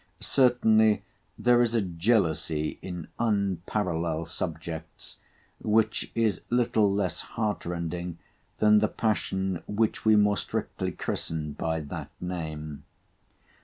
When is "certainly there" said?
0.19-1.61